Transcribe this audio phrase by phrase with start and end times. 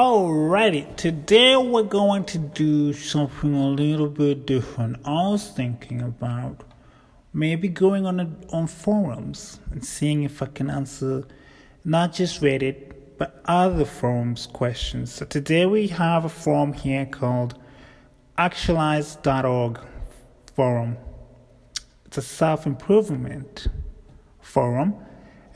[0.00, 4.96] Alrighty, today we're going to do something a little bit different.
[5.04, 6.64] I was thinking about
[7.34, 11.26] maybe going on a, on forums and seeing if I can answer
[11.84, 15.12] not just Reddit but other forums questions.
[15.12, 17.58] So today we have a forum here called
[18.38, 19.80] actualized.org
[20.56, 20.96] forum.
[22.06, 23.68] It's a self improvement
[24.40, 24.94] forum,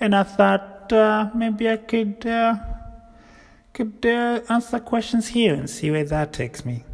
[0.00, 2.26] and I thought uh, maybe I could.
[2.26, 2.73] Uh,
[3.74, 6.84] could uh, answer questions here and see where that takes me.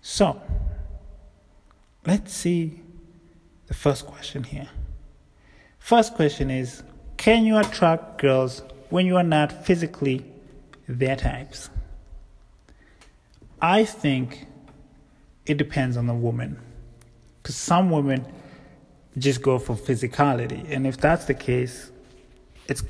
[0.00, 0.40] So,
[2.06, 2.80] let's see
[3.66, 4.68] the first question here.
[5.78, 6.84] First question is
[7.16, 10.24] Can you attract girls when you are not physically
[10.88, 11.70] their types?
[13.60, 14.46] I think
[15.44, 16.58] it depends on the woman.
[17.42, 18.24] Because some women
[19.18, 20.64] just go for physicality.
[20.70, 21.90] And if that's the case,
[22.68, 22.84] it's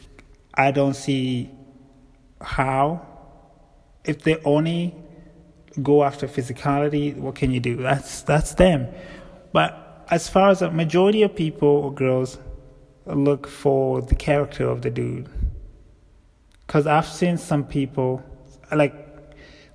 [0.55, 1.51] I don't see
[2.43, 3.07] how
[4.05, 4.95] if they only
[5.83, 7.77] go after physicality what can you do?
[7.77, 8.89] That's that's them.
[9.53, 12.39] But as far as a majority of people or girls
[13.07, 15.29] look for the character of the dude
[16.67, 18.23] because i've seen some people
[18.71, 18.95] like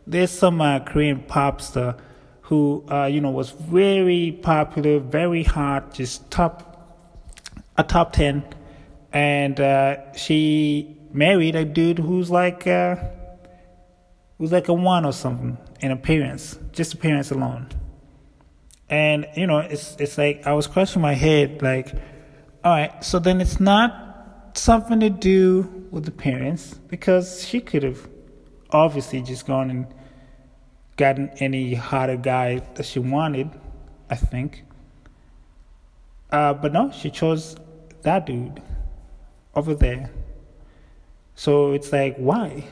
[0.06, 1.97] there's some uh, korean pop star
[2.41, 6.63] who uh, you know was very popular very hot just top
[7.78, 8.44] a top 10
[9.11, 12.95] and uh, she married a dude who's like uh,
[14.38, 17.67] who's like a one or something in appearance, just appearance alone.
[18.89, 21.94] And you know, it's it's like I was crushing my head, like,
[22.63, 27.83] all right, so then it's not something to do with the parents because she could
[27.83, 28.08] have
[28.72, 29.88] obviously just gone and
[30.97, 33.50] gotten any hotter guy that she wanted,
[34.09, 34.63] I think.
[36.31, 37.55] Uh, but no, she chose
[38.02, 38.61] that dude
[39.58, 40.11] over there.
[41.36, 42.63] So it's like, why?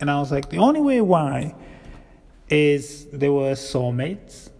[0.00, 1.54] And I was like, the only way why
[2.48, 4.50] is they were soulmates,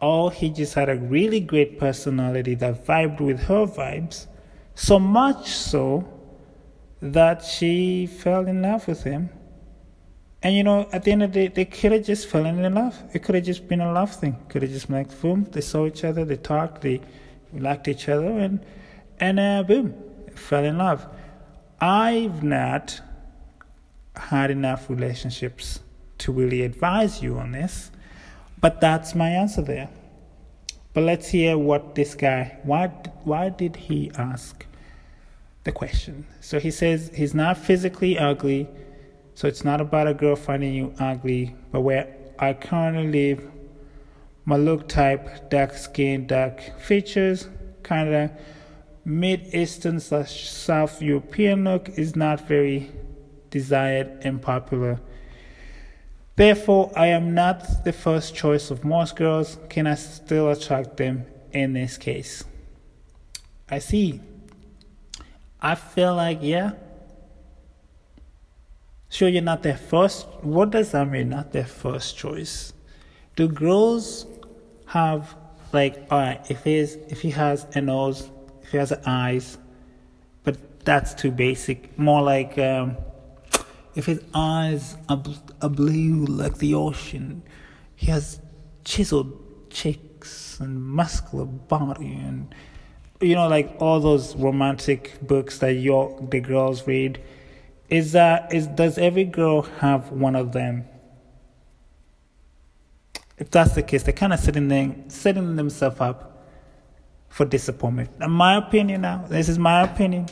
[0.00, 4.26] or he just had a really great personality that vibed with her vibes,
[4.74, 6.06] so much so
[7.02, 9.30] that she fell in love with him.
[10.42, 12.74] And you know, at the end of the day, they could have just fallen in
[12.74, 12.96] love.
[13.12, 14.36] It could have just been a love thing.
[14.48, 17.00] Could have just been like, boom, they saw each other, they talked, they
[17.52, 18.64] liked each other, and
[19.18, 19.94] and uh, boom,
[20.40, 21.06] fell in love.
[21.80, 23.00] I've not
[24.16, 25.80] had enough relationships
[26.18, 27.90] to really advise you on this,
[28.60, 29.88] but that's my answer there.
[30.92, 32.88] But let's hear what this guy why
[33.22, 34.66] why did he ask
[35.64, 36.26] the question?
[36.40, 38.68] So he says he's not physically ugly,
[39.34, 43.50] so it's not about a girl finding you ugly, but where I currently live,
[44.44, 47.48] my look type, dark skin, dark features,
[47.82, 48.30] kind of
[49.04, 52.90] Mid Eastern slash South European look is not very
[53.50, 55.00] desired and popular.
[56.36, 59.58] Therefore, I am not the first choice of most girls.
[59.68, 62.44] Can I still attract them in this case?
[63.68, 64.20] I see.
[65.60, 66.72] I feel like, yeah.
[69.08, 70.26] Sure, you're not their first.
[70.42, 72.72] What does that mean, not their first choice?
[73.36, 74.26] Do girls
[74.86, 75.36] have,
[75.72, 78.30] like, alright, if he's, if he has a nose
[78.70, 79.58] he has eyes,
[80.44, 81.98] but that's too basic.
[81.98, 82.96] More like um,
[83.94, 85.22] if his eyes are,
[85.60, 87.42] are blue like the ocean,
[87.96, 88.40] he has
[88.84, 92.54] chiseled cheeks and muscular body and
[93.20, 97.20] you know like all those romantic books that your the girls read.
[97.88, 100.84] Is that is does every girl have one of them?
[103.38, 106.39] If that's the case they're kind of setting setting themselves up
[107.30, 108.10] for disappointment.
[108.20, 110.26] In my opinion now, this is my opinion.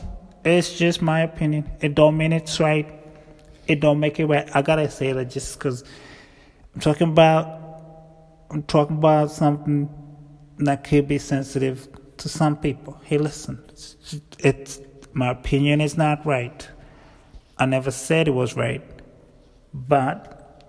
[0.44, 1.70] It's just my opinion.
[1.81, 2.92] It don't mean it's right.
[3.66, 4.48] It don't make it right.
[4.54, 5.84] I gotta say that just because
[6.75, 7.58] I'm talking about
[8.50, 9.88] I'm talking about something
[10.58, 13.00] that could be sensitive to some people.
[13.04, 14.81] Hey, listen, it's, it's
[15.12, 16.69] my opinion is not right.
[17.58, 18.82] I never said it was right,
[19.75, 20.62] but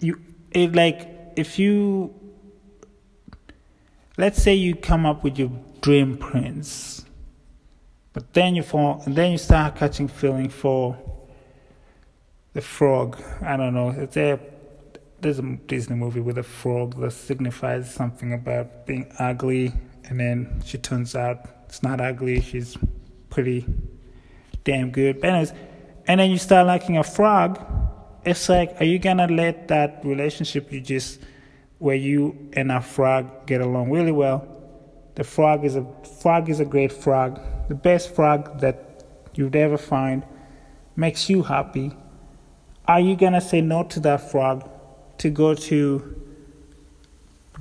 [0.00, 0.20] you
[0.50, 2.14] it like if you
[4.20, 5.50] let's say you come up with your
[5.80, 7.06] dream prince,
[8.12, 10.98] but then you fall, and then you start catching feeling for
[12.52, 13.20] the frog.
[13.40, 13.88] I don't know.
[13.90, 14.38] It's a
[15.20, 19.72] there's a Disney movie with a frog that signifies something about being ugly,
[20.04, 22.42] and then she turns out it's not ugly.
[22.42, 22.76] She's
[23.30, 23.66] pretty
[24.64, 25.20] damn good.
[25.20, 25.52] But anyways,
[26.06, 27.58] and then you start liking a frog.
[28.26, 31.20] It's like, are you gonna let that relationship you just
[31.80, 34.46] where you and a frog get along really well.
[35.16, 35.84] The frog is a
[36.22, 39.04] frog is a great frog, the best frog that
[39.34, 40.22] you'd ever find,
[40.94, 41.92] makes you happy.
[42.86, 44.68] are you gonna say no to that frog
[45.18, 46.20] to go to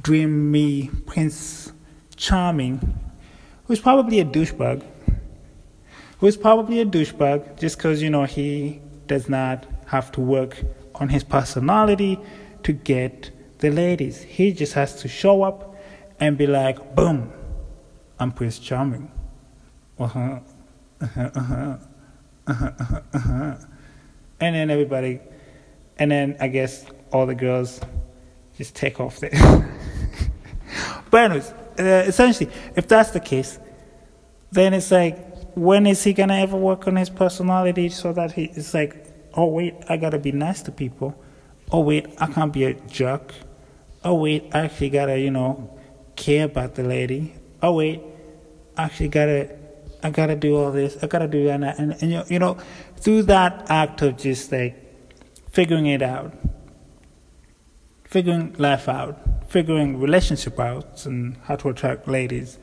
[0.01, 1.71] Dream Me Prince
[2.15, 2.99] Charming,
[3.65, 4.83] who's probably a douchebag?
[6.19, 10.61] Who's probably a douchebag just because, you know, he does not have to work
[10.95, 12.19] on his personality
[12.63, 14.21] to get the ladies.
[14.23, 15.75] He just has to show up
[16.19, 17.31] and be like, boom,
[18.19, 19.11] I'm Prince Charming.
[19.99, 20.39] Uh-huh,
[21.01, 21.77] uh-huh, uh-huh,
[22.47, 23.55] uh-huh, uh-huh, uh-huh.
[24.39, 25.19] And then everybody,
[25.97, 27.81] and then I guess all the girls
[28.57, 29.31] just take off there.
[31.11, 33.59] but anyways, uh, essentially, if that's the case,
[34.51, 38.45] then it's like, when is he gonna ever work on his personality so that he
[38.45, 41.21] it's like, oh wait, I gotta be nice to people.
[41.71, 43.33] Oh wait, I can't be a jerk.
[44.03, 45.77] Oh wait, I actually gotta, you know,
[46.15, 47.33] care about the lady.
[47.61, 48.01] Oh wait,
[48.77, 49.57] I actually gotta
[50.01, 52.57] I gotta do all this, I gotta do that and, and, and you know,
[52.97, 54.75] through that act of just like
[55.51, 56.33] figuring it out,
[58.05, 59.19] figuring life out,
[59.49, 62.57] figuring relationship out and how to attract ladies,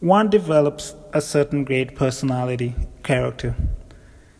[0.00, 3.54] one develops a certain great personality, character.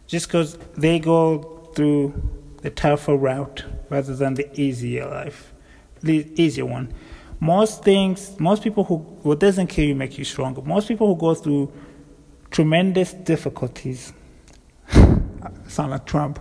[0.06, 2.14] Just because they go through
[2.62, 5.52] the tougher route rather than the easier life,
[6.04, 6.92] easier one.
[7.40, 10.60] Most things, most people who, what doesn't kill you make you stronger.
[10.62, 11.72] Most people who go through
[12.50, 14.12] tremendous difficulties,
[15.68, 16.40] sound like Trump.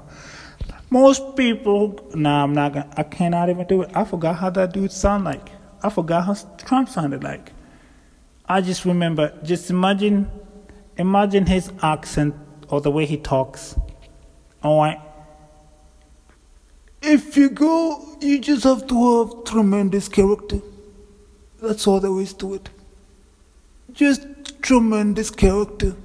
[0.90, 3.92] Most people, nah, I'm not gonna, I cannot even do it.
[3.94, 5.50] I forgot how that dude sound like.
[5.84, 7.52] I forgot how Trump sounded like.
[8.46, 10.32] I just remember, just imagine,
[10.98, 12.34] imagine his accent
[12.70, 13.76] or the way he talks.
[14.64, 15.02] Oh, All right.
[17.10, 20.60] If you go, you just have to have tremendous character.
[21.62, 22.70] That's all there is to it.
[23.94, 24.28] Just
[24.62, 25.96] tremendous character.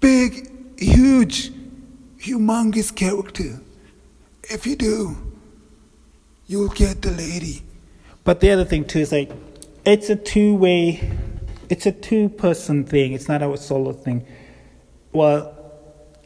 [0.00, 1.52] Big, huge,
[2.18, 3.60] humongous character.
[4.42, 5.16] If you do,
[6.48, 7.62] you'll get the lady.
[8.24, 9.30] But the other thing too is like
[9.84, 11.16] it's a two way,
[11.68, 13.12] it's a two person thing.
[13.12, 14.26] It's not a solo thing.
[15.12, 15.57] Well,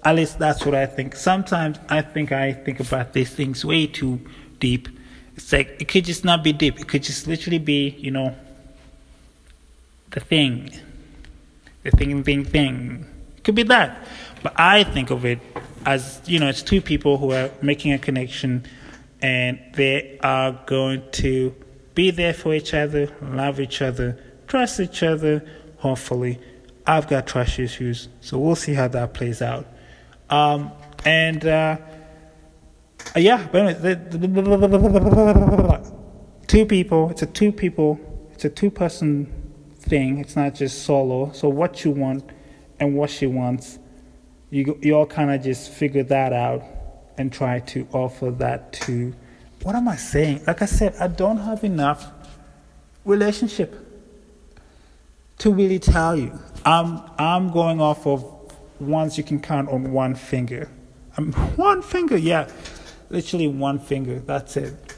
[0.04, 1.14] at least that's what I think.
[1.14, 4.20] Sometimes I think I think about these things way too
[4.58, 4.88] deep.
[5.36, 6.80] It's like it could just not be deep.
[6.80, 8.34] It could just literally be, you know,
[10.10, 10.70] the thing,
[11.82, 13.06] the thing, thing, thing.
[13.36, 14.06] It could be that.
[14.42, 15.38] But I think of it
[15.86, 18.66] as, you know, it's two people who are making a connection
[19.20, 21.54] and they are going to
[21.94, 25.44] be there for each other, love each other, trust each other,
[25.78, 26.40] hopefully.
[26.86, 29.66] I've got trust issues, so we'll see how that plays out.
[30.32, 30.72] Um,
[31.04, 31.76] and uh,
[33.14, 33.46] yeah,
[36.46, 38.00] two people, it's a two people,
[38.32, 39.30] it's a two person
[39.78, 41.32] thing, it's not just solo.
[41.32, 42.24] So, what you want
[42.80, 43.78] and what she wants,
[44.48, 46.62] you, you all kind of just figure that out
[47.18, 49.12] and try to offer that to
[49.62, 50.44] what am I saying?
[50.46, 52.10] Like I said, I don't have enough
[53.04, 53.76] relationship
[55.38, 56.38] to really tell you.
[56.64, 58.41] I'm I'm going off of
[58.82, 60.70] ones you can count on one finger.
[61.16, 62.48] Um, one finger, yeah,
[63.10, 64.20] literally one finger.
[64.20, 64.96] That's it.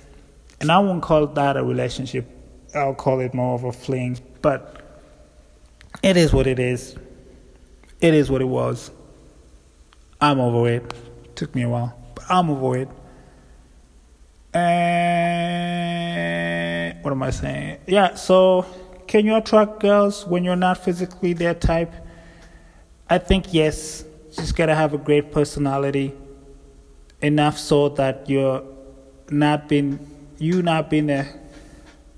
[0.61, 2.27] And I won't call that a relationship.
[2.75, 4.19] I'll call it more of a fling.
[4.43, 4.81] But
[6.03, 6.97] it is what it is.
[8.01, 8.91] It is what it was.
[10.21, 10.95] I'm over it.
[11.37, 12.88] Took me a while, but I'm over it.
[14.55, 15.75] And
[17.03, 17.79] what am I saying?
[17.87, 18.67] Yeah, so
[19.07, 21.93] can you attract girls when you're not physically their type?
[23.08, 24.04] I think yes.
[24.32, 26.12] Just gotta have a great personality,
[27.20, 28.62] enough so that you're
[29.30, 29.99] not being
[30.38, 31.28] you not being their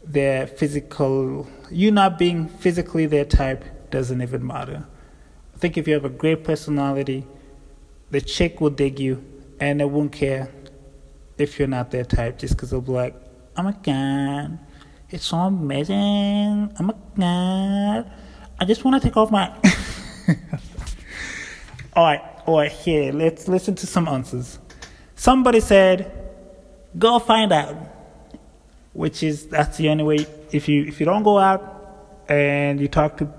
[0.05, 4.87] their physical you not being physically their type doesn't even matter.
[5.55, 7.27] I think if you have a great personality,
[8.11, 9.25] the chick will dig you
[9.61, 10.51] and they won't care
[11.39, 13.15] if you're not their type just because they'll be like,
[13.57, 14.59] oh my god,
[15.11, 16.75] it's so amazing.
[16.79, 18.11] Oh my god,
[18.59, 19.53] I just want to take off my.
[21.97, 24.59] all right, all right, here, let's listen to some answers.
[25.15, 26.13] Somebody said,
[26.99, 27.75] go find out,
[28.93, 30.27] which is that's the only way.
[30.53, 33.33] If you if you don't go out and you talk to,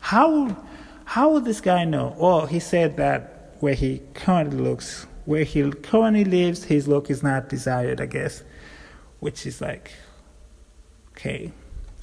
[0.00, 0.56] how
[1.04, 2.16] how would this guy know?
[2.18, 7.22] Well, he said that where he currently looks where he currently lives, his look is
[7.22, 8.42] not desired, I guess,
[9.20, 9.92] which is like,
[11.12, 11.52] okay,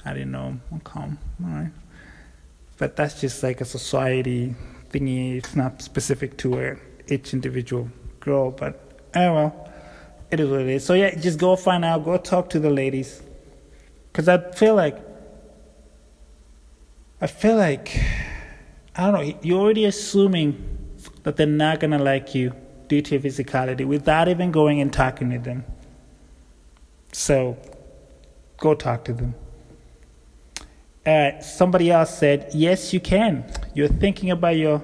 [0.04, 0.58] I didn't know.
[0.72, 1.72] I'm calm, all right.
[2.78, 4.54] But that's just like a society
[4.94, 5.36] thingy.
[5.36, 7.88] It's not specific to each individual
[8.20, 8.80] girl, but
[9.14, 9.72] oh well,
[10.30, 10.84] it is what it is.
[10.84, 13.22] So yeah, just go find out, go talk to the ladies,
[14.12, 14.98] because I feel like,
[17.20, 18.00] I feel like,
[18.96, 20.54] I don't know, you're already assuming
[21.24, 22.54] that they're not gonna like you
[22.88, 25.64] due to your physicality without even going and talking to them.
[27.12, 27.56] So
[28.58, 29.34] go talk to them.
[31.06, 33.44] Uh, somebody else said, Yes, you can.
[33.74, 34.82] You're thinking about your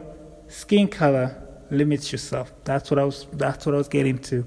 [0.49, 1.37] skin color
[1.71, 2.53] limits yourself.
[2.65, 4.47] That's what I was that's what I was getting to.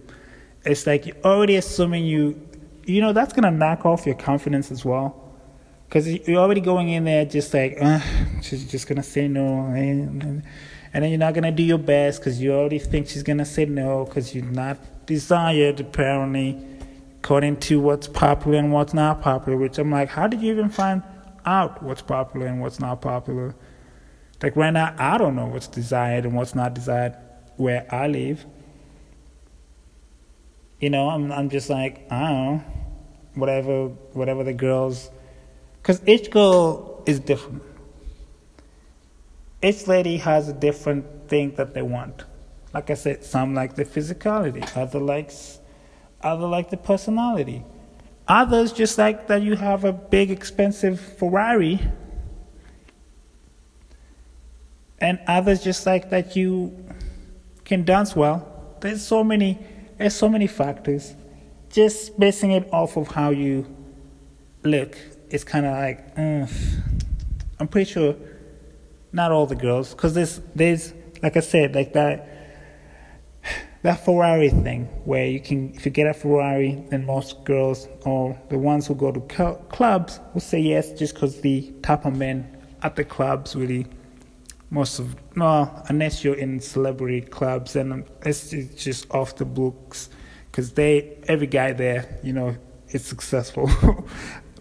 [0.66, 2.50] It's like you're already assuming you
[2.86, 5.20] you know, that's gonna knock off your confidence as well.
[5.90, 7.78] Cause you're already going in there just like,
[8.42, 10.44] she's just gonna say no, and,
[10.94, 13.66] and then you're not gonna do your best because you already think she's gonna say
[13.66, 16.66] no because you're not desired apparently,
[17.20, 19.58] according to what's popular and what's not popular.
[19.58, 21.04] Which I'm like, how did you even find
[21.46, 23.56] out what's popular and what's not popular?
[24.42, 27.16] Like right now, I don't know what's desired and what's not desired
[27.56, 28.46] where I live.
[30.80, 32.64] You know, I'm I'm just like I don't know,
[33.36, 35.10] whatever whatever the girls,
[35.82, 37.64] because each girl is different.
[39.62, 42.26] Each lady has a different thing that they want.
[42.74, 45.60] Like I said, some like the physicality, other likes,
[46.22, 47.64] other like the personality.
[48.28, 51.80] Others just like that you have a big expensive Ferrari
[55.00, 56.86] and others just like that you
[57.66, 58.78] can dance well.
[58.80, 59.60] There's so many
[59.98, 61.16] there's so many factors.
[61.70, 63.66] Just basing it off of how you
[64.64, 64.98] look,
[65.30, 66.48] it's kind of like uh,
[67.60, 68.16] I'm pretty sure
[69.12, 72.30] not all the girls, because there's there's like I said like that
[73.84, 78.40] that Ferrari thing where you can if you get a Ferrari, then most girls or
[78.50, 79.20] the ones who go to
[79.70, 83.86] clubs will say yes just because the type of men at the clubs really
[84.70, 90.10] most of no unless you're in celebrity clubs and it's, it's just off the books
[90.50, 92.56] because they every guy there you know
[92.90, 93.70] is successful.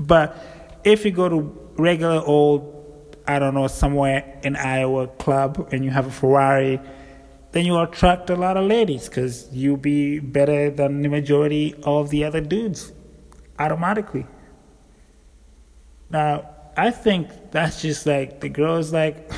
[0.00, 0.36] But
[0.84, 1.40] if you go to
[1.76, 6.80] regular old i don't know somewhere in iowa club and you have a ferrari
[7.52, 12.10] then you attract a lot of ladies because you'll be better than the majority of
[12.10, 12.92] the other dudes
[13.58, 14.26] automatically
[16.10, 19.30] now i think that's just like the girls like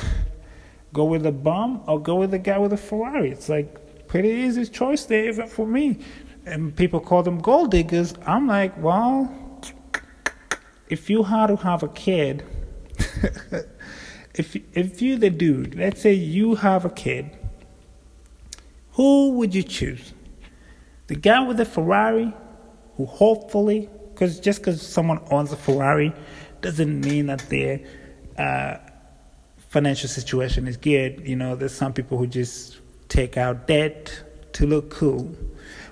[0.95, 3.29] go with the bum or go with the guy with the Ferrari.
[3.29, 5.99] It's like pretty easy choice there even for me.
[6.45, 8.13] And people call them gold diggers.
[8.25, 9.19] I'm like, well,
[10.89, 12.43] if you had to have a kid,
[14.35, 17.29] if if you the dude, let's say you have a kid,
[18.95, 20.13] who would you choose?
[21.07, 22.33] The guy with the Ferrari,
[22.95, 26.13] who hopefully, because just because someone owns a Ferrari,
[26.61, 27.81] doesn't mean that they're
[28.37, 28.77] uh,
[29.69, 31.27] financial situation is good.
[31.27, 34.17] You know, there's some people who just take out debt
[34.53, 35.35] to look cool.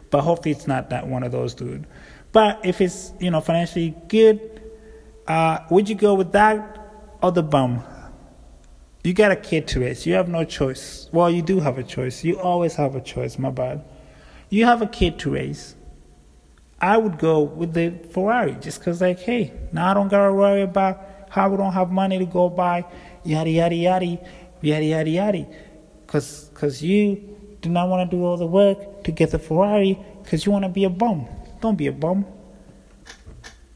[0.09, 1.85] But hopefully it's not that one of those dude.
[2.31, 4.61] But if it's, you know, financially good,
[5.27, 6.79] uh, would you go with that
[7.21, 7.83] or the bum?
[9.03, 10.05] You got a kid to raise.
[10.05, 11.09] You have no choice.
[11.11, 12.23] Well, you do have a choice.
[12.23, 13.83] You always have a choice, my bad.
[14.49, 15.75] You have a kid to raise.
[16.79, 20.33] I would go with the Ferrari just because, like, hey, now I don't got to
[20.33, 21.01] worry about
[21.33, 22.85] how we don't have money to go buy
[23.23, 24.19] yada yada yada
[24.61, 25.45] yada yada yada
[26.05, 27.15] cause you
[27.61, 30.63] do not want to do all the work to get the ferrari because you want
[30.63, 31.25] to be a bum
[31.59, 32.23] don't be a bum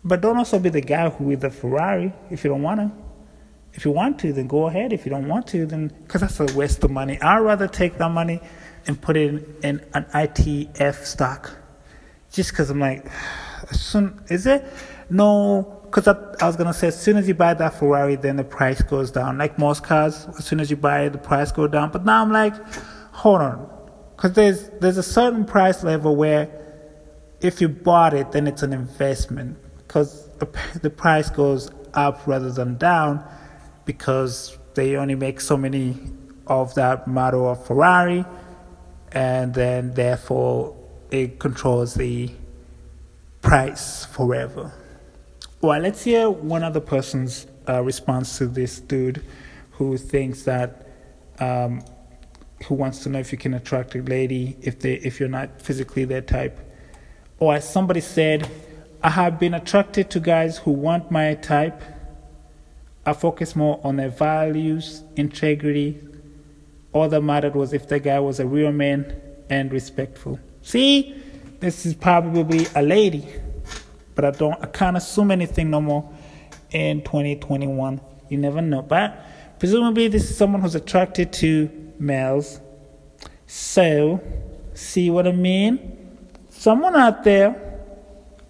[0.03, 2.91] but don't also be the guy who with the ferrari if you don't want to
[3.77, 4.91] if you want to then go ahead.
[4.91, 7.21] If you don't want to then because that's a waste of money.
[7.21, 8.41] I'd rather take that money
[8.87, 11.55] and put it in, in an ETF stock.
[12.31, 13.05] Just because i'm like
[13.71, 14.65] soon is it?
[15.11, 18.35] No because I, I, was gonna say as soon as you buy that Ferrari, then
[18.35, 19.37] the price goes down.
[19.37, 21.91] Like most cars, as soon as you buy it, the price goes down.
[21.91, 22.55] But now I'm like,
[23.13, 23.69] hold on,
[24.15, 26.49] because there's there's a certain price level where
[27.41, 29.59] if you bought it, then it's an investment.
[29.77, 30.47] Because the,
[30.81, 33.23] the price goes up rather than down
[33.87, 35.97] because they only make so many
[36.45, 38.23] of that model of Ferrari,
[39.11, 40.75] and then therefore
[41.09, 42.29] it controls the
[43.41, 44.71] price forever.
[45.61, 49.23] Well, let's hear one other person's uh, response to this dude
[49.71, 50.87] who thinks that
[51.39, 51.83] um,
[52.65, 55.61] who wants to know if you can attract a lady if they if you're not
[55.61, 56.59] physically their type.
[57.39, 58.49] Or as somebody said,
[59.01, 61.81] I have been attracted to guys who want my type.
[63.07, 65.99] I focus more on their values, integrity.
[66.93, 70.39] All that mattered was if the guy was a real man and respectful.
[70.61, 71.15] See,
[71.59, 73.25] this is probably a lady
[74.17, 76.09] but I don't I can't assume anything no more
[76.71, 78.01] in 2021.
[78.29, 78.81] You never know.
[78.81, 79.23] But
[79.59, 82.59] presumably this is someone who's attracted to males.
[83.45, 84.19] So,
[84.73, 86.17] see what I mean?
[86.49, 87.79] Someone out there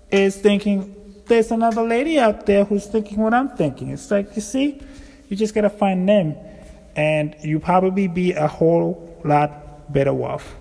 [0.10, 0.96] is thinking
[1.27, 3.89] there's another lady out there who's thinking what I'm thinking.
[3.89, 4.81] It's like, you see,
[5.29, 6.36] you just gotta find them
[6.96, 10.55] and you probably be a whole lot better off.